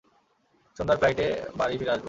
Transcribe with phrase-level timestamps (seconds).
[0.77, 1.27] সন্ধ্যার ফ্লাইটে
[1.57, 1.99] বাড়ি ফিরে আসবো।